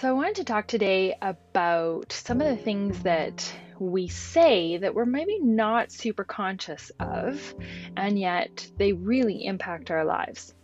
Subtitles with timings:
[0.00, 4.94] So, I wanted to talk today about some of the things that we say that
[4.94, 7.52] we're maybe not super conscious of,
[7.96, 10.54] and yet they really impact our lives.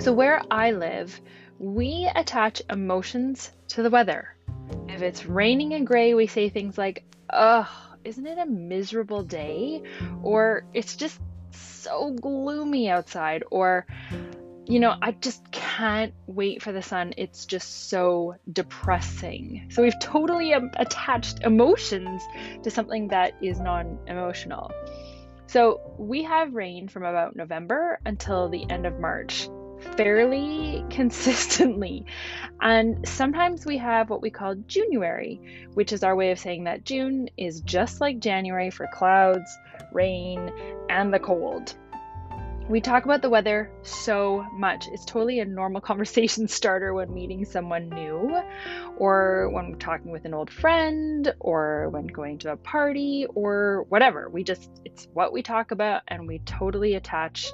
[0.00, 1.18] So, where I live,
[1.58, 4.36] we attach emotions to the weather.
[4.90, 7.66] If it's raining and gray, we say things like, ugh,
[8.04, 9.82] isn't it a miserable day?
[10.22, 11.18] Or it's just
[11.50, 13.42] so gloomy outside.
[13.50, 13.86] Or,
[14.68, 17.14] you know, I just can't wait for the sun.
[17.16, 19.68] It's just so depressing.
[19.70, 22.22] So we've totally um, attached emotions
[22.62, 24.70] to something that is non emotional.
[25.46, 29.48] So we have rain from about November until the end of March
[29.96, 32.04] fairly consistently.
[32.60, 36.84] And sometimes we have what we call Juneuary, which is our way of saying that
[36.84, 39.50] June is just like January for clouds,
[39.92, 40.52] rain,
[40.90, 41.74] and the cold.
[42.68, 44.88] We talk about the weather so much.
[44.92, 48.38] It's totally a normal conversation starter when meeting someone new,
[48.98, 53.86] or when we're talking with an old friend, or when going to a party, or
[53.88, 54.28] whatever.
[54.28, 57.50] We just, it's what we talk about, and we totally attach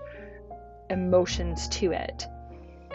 [0.91, 2.27] emotions to it.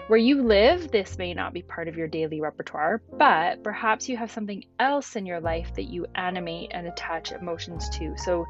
[0.10, 4.18] Where you live, this may not be part of your daily repertoire, but perhaps you
[4.18, 8.18] have something else in your life that you animate and attach emotions to.
[8.18, 8.48] So,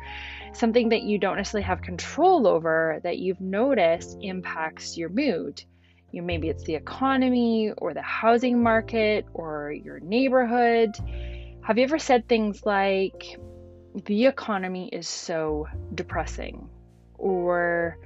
[0.53, 5.61] something that you don't necessarily have control over that you've noticed impacts your mood.
[6.13, 10.95] You maybe it's the economy or the housing market or your neighborhood.
[11.59, 13.37] Have you ever said things like
[14.05, 16.69] the economy is so depressing
[17.17, 17.97] or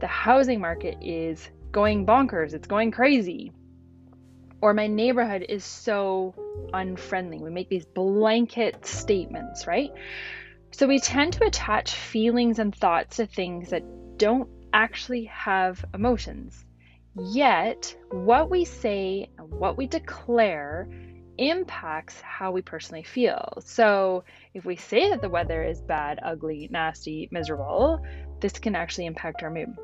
[0.00, 3.52] the housing market is going bonkers, it's going crazy.
[4.62, 6.34] Or my neighborhood is so
[6.72, 7.38] unfriendly.
[7.38, 9.90] We make these blanket statements, right?
[10.70, 13.82] So we tend to attach feelings and thoughts to things that
[14.16, 16.64] don't actually have emotions.
[17.16, 20.88] Yet, what we say and what we declare
[21.36, 23.58] impacts how we personally feel.
[23.60, 24.24] So,
[24.54, 28.00] if we say that the weather is bad, ugly, nasty, miserable,
[28.40, 29.76] this can actually impact our mood.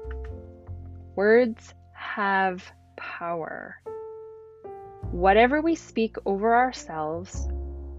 [1.16, 2.64] Words have
[2.96, 3.76] power.
[5.10, 7.46] Whatever we speak over ourselves,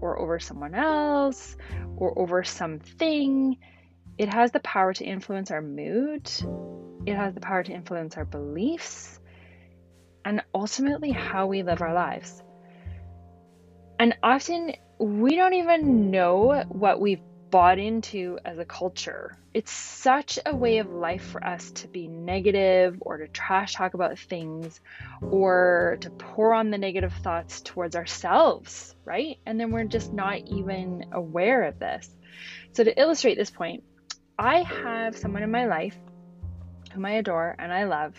[0.00, 1.56] or over someone else,
[1.96, 3.56] or over something,
[4.18, 6.30] it has the power to influence our mood,
[7.06, 9.20] it has the power to influence our beliefs,
[10.24, 12.42] and ultimately how we live our lives.
[13.98, 19.36] And often we don't even know what we've bought into as a culture.
[19.52, 23.92] It's such a way of life for us to be negative or to trash talk
[23.92, 24.80] about things
[25.20, 29.36] or to pour on the negative thoughts towards ourselves, right?
[29.44, 32.08] And then we're just not even aware of this.
[32.72, 33.84] So, to illustrate this point,
[34.38, 35.96] I have someone in my life
[36.94, 38.14] whom I adore and I love,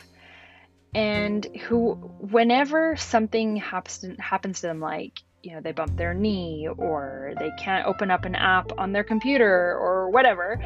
[0.93, 6.69] and who, whenever something happens happens to them, like you know, they bump their knee
[6.77, 10.57] or they can't open up an app on their computer or whatever,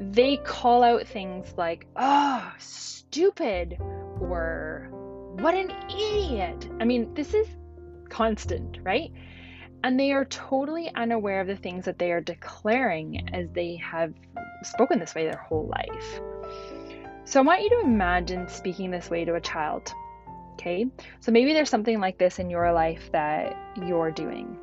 [0.00, 3.76] they call out things like, oh, stupid
[4.18, 4.88] or
[5.40, 6.68] what an idiot.
[6.80, 7.46] I mean, this is
[8.08, 9.12] constant, right?
[9.84, 14.14] And they are totally unaware of the things that they are declaring as they have
[14.62, 16.20] spoken this way their whole life.
[17.24, 19.92] So I want you to imagine speaking this way to a child.
[20.52, 20.86] Okay,
[21.20, 24.58] so maybe there's something like this in your life that you're doing.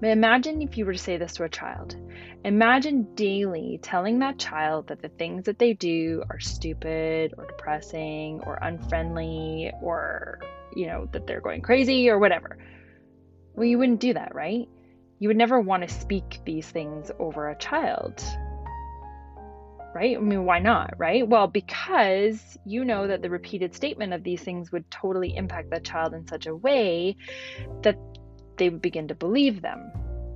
[0.00, 1.96] But imagine if you were to say this to a child.
[2.44, 8.40] Imagine daily telling that child that the things that they do are stupid or depressing
[8.44, 10.40] or unfriendly or,
[10.74, 12.58] you know, that they're going crazy or whatever.
[13.54, 14.68] Well, you wouldn't do that, right?
[15.18, 18.22] You would never want to speak these things over a child
[19.96, 20.14] right?
[20.14, 21.26] I mean, why not, right?
[21.26, 25.84] Well, because you know that the repeated statement of these things would totally impact that
[25.84, 27.16] child in such a way
[27.80, 27.98] that
[28.58, 29.90] they would begin to believe them,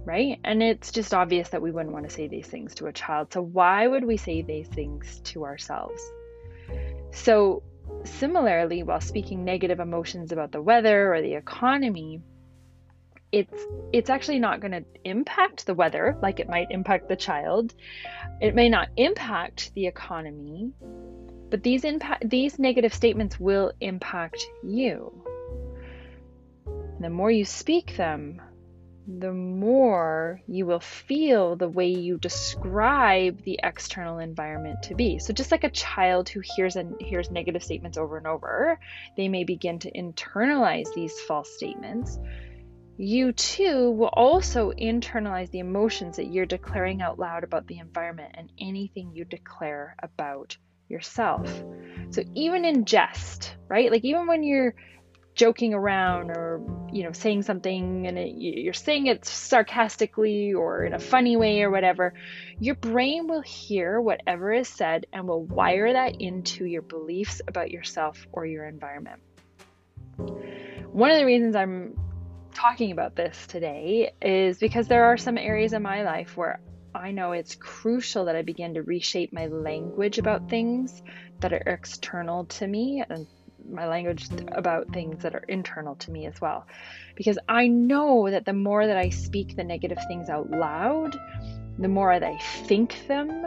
[0.06, 0.41] right?
[0.44, 3.34] And it's just obvious that we wouldn't want to say these things to a child.
[3.34, 6.00] So, why would we say these things to ourselves?
[7.12, 7.62] So,
[8.05, 12.23] similarly, while speaking negative emotions about the weather or the economy,
[13.32, 17.75] it's it's actually not going to impact the weather like it might impact the child.
[18.41, 20.73] It may not impact the economy
[21.50, 25.25] but these impact these negative statements will impact you.
[26.67, 28.41] And the more you speak them
[29.19, 35.19] the more you will feel the way you describe the external environment to be.
[35.19, 38.79] So just like a child who hears and hears negative statements over and over,
[39.17, 42.21] they may begin to internalize these false statements
[43.00, 48.35] you too will also internalize the emotions that you're declaring out loud about the environment
[48.35, 51.49] and anything you declare about yourself.
[52.11, 53.91] So even in jest, right?
[53.91, 54.75] Like even when you're
[55.35, 56.61] joking around or
[56.93, 61.62] you know saying something and it, you're saying it sarcastically or in a funny way
[61.62, 62.12] or whatever
[62.58, 67.70] your brain will hear whatever is said and will wire that into your beliefs about
[67.70, 69.23] yourself or your environment
[70.91, 71.96] one of the reasons i'm
[72.55, 76.61] talking about this today is because there are some areas in my life where
[76.94, 81.02] I know it's crucial that I begin to reshape my language about things
[81.41, 83.26] that are external to me and
[83.69, 86.67] my language about things that are internal to me as well.
[87.14, 91.17] Because I know that the more that I speak the negative things out loud,
[91.79, 93.46] the more that I think them,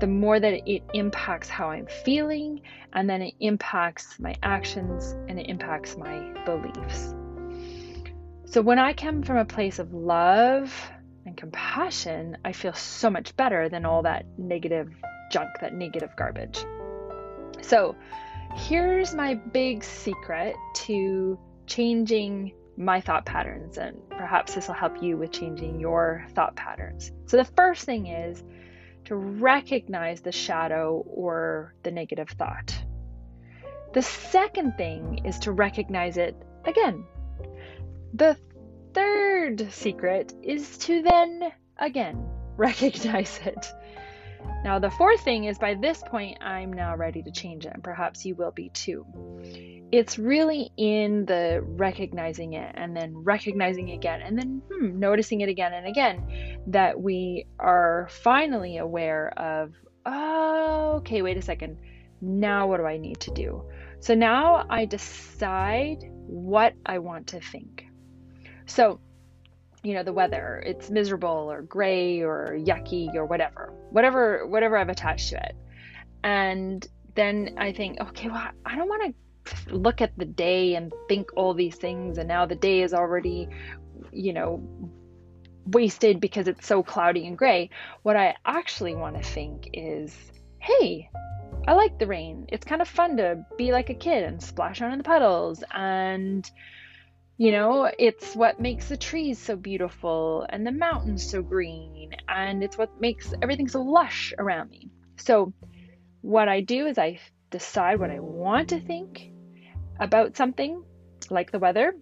[0.00, 2.62] the more that it impacts how I'm feeling,
[2.92, 7.14] and then it impacts my actions and it impacts my beliefs.
[8.50, 10.74] So when I come from a place of love
[11.24, 14.92] and compassion, I feel so much better than all that negative
[15.30, 16.64] junk, that negative garbage.
[17.62, 17.94] So,
[18.56, 20.56] here's my big secret
[20.86, 21.38] to
[21.68, 27.12] changing my thought patterns, and perhaps this will help you with changing your thought patterns.
[27.26, 28.42] So, the first thing is
[29.04, 32.76] to recognize the shadow or the negative thought.
[33.92, 37.04] The second thing is to recognize it again.
[38.14, 38.36] The
[38.92, 42.26] third secret is to then again
[42.56, 43.72] recognize it.
[44.64, 47.82] Now, the fourth thing is by this point, I'm now ready to change it, and
[47.82, 49.06] perhaps you will be too.
[49.92, 55.40] It's really in the recognizing it and then recognizing it again and then hmm, noticing
[55.40, 59.74] it again and again that we are finally aware of,
[60.06, 61.78] oh, okay, wait a second.
[62.20, 63.64] Now, what do I need to do?
[64.00, 67.89] So now I decide what I want to think.
[68.70, 69.00] So,
[69.82, 74.88] you know the weather it's miserable or gray or yucky or whatever whatever whatever i've
[74.88, 75.56] attached to it.
[76.22, 79.14] And then i think okay well i don't want
[79.46, 82.92] to look at the day and think all these things and now the day is
[82.92, 83.48] already
[84.12, 84.62] you know
[85.66, 87.70] wasted because it's so cloudy and gray.
[88.02, 90.14] What i actually want to think is
[90.58, 91.08] hey
[91.66, 92.46] i like the rain.
[92.48, 95.64] It's kind of fun to be like a kid and splash around in the puddles
[95.72, 96.48] and
[97.40, 102.62] you know, it's what makes the trees so beautiful and the mountains so green, and
[102.62, 104.90] it's what makes everything so lush around me.
[105.16, 105.54] So,
[106.20, 109.32] what I do is I decide what I want to think
[109.98, 110.84] about something,
[111.30, 111.94] like the weather,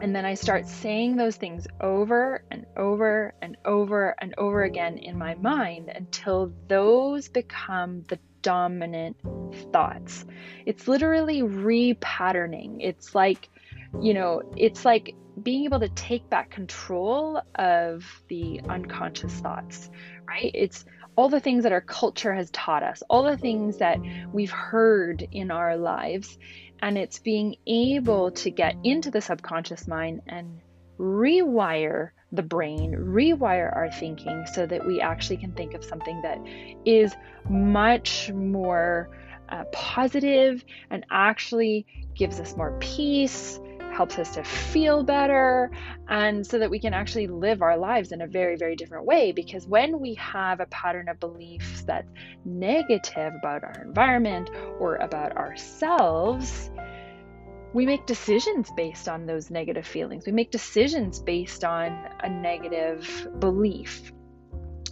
[0.00, 4.96] and then I start saying those things over and over and over and over again
[4.96, 9.18] in my mind until those become the dominant
[9.70, 10.24] thoughts.
[10.64, 12.78] It's literally repatterning.
[12.80, 13.50] It's like
[14.00, 19.90] you know, it's like being able to take back control of the unconscious thoughts,
[20.26, 20.50] right?
[20.54, 20.84] It's
[21.14, 23.98] all the things that our culture has taught us, all the things that
[24.32, 26.38] we've heard in our lives.
[26.80, 30.60] And it's being able to get into the subconscious mind and
[30.98, 36.38] rewire the brain, rewire our thinking so that we actually can think of something that
[36.84, 37.14] is
[37.48, 39.08] much more
[39.48, 43.60] uh, positive and actually gives us more peace
[43.96, 45.70] helps us to feel better,
[46.06, 49.32] and so that we can actually live our lives in a very, very different way.
[49.32, 52.12] Because when we have a pattern of beliefs that's
[52.44, 56.70] negative about our environment or about ourselves,
[57.72, 60.26] we make decisions based on those negative feelings.
[60.26, 61.86] We make decisions based on
[62.20, 64.12] a negative belief.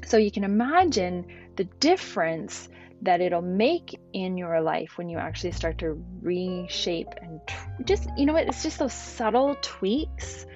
[0.06, 2.68] So you can imagine the difference
[3.02, 7.40] that it'll make in your life when you actually start to reshape and
[7.84, 10.46] just, you know what, it's just those subtle tweaks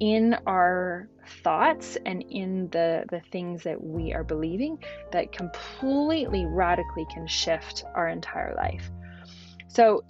[0.00, 1.08] in our
[1.42, 4.78] thoughts and in the the things that we are believing
[5.12, 8.90] that completely radically can shift our entire life.
[9.68, 10.04] So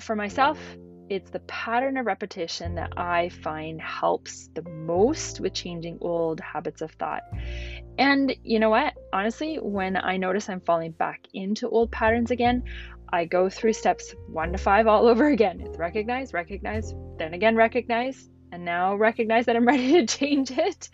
[0.00, 0.58] for myself,
[1.08, 6.82] it's the pattern of repetition that I find helps the most with changing old habits
[6.82, 7.22] of thought.
[7.98, 8.94] And you know what?
[9.12, 12.62] Honestly, when I notice I'm falling back into old patterns again,
[13.12, 15.60] I go through steps one to five all over again.
[15.60, 20.88] It's recognize, recognize, then again recognize, and now recognize that I'm ready to change it.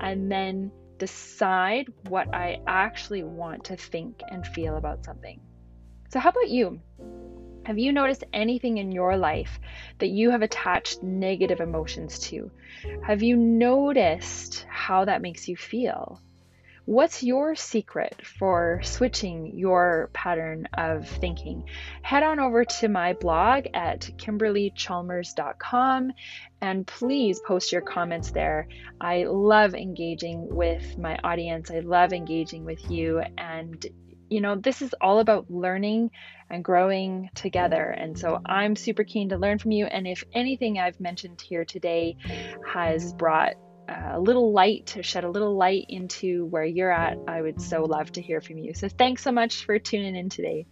[0.00, 5.40] And then decide what I actually want to think and feel about something.
[6.10, 6.80] So, how about you?
[7.64, 9.60] Have you noticed anything in your life
[9.98, 12.50] that you have attached negative emotions to?
[13.06, 16.20] Have you noticed how that makes you feel?
[16.90, 21.68] What's your secret for switching your pattern of thinking?
[22.02, 26.12] Head on over to my blog at kimberlychalmers.com
[26.60, 28.66] and please post your comments there.
[29.00, 33.86] I love engaging with my audience, I love engaging with you, and
[34.28, 36.10] you know, this is all about learning
[36.50, 37.84] and growing together.
[37.84, 39.86] And so I'm super keen to learn from you.
[39.86, 42.16] And if anything I've mentioned here today
[42.66, 43.54] has brought
[43.90, 47.84] a little light to shed a little light into where you're at, I would so
[47.84, 48.74] love to hear from you.
[48.74, 50.66] So thanks so much for tuning in today.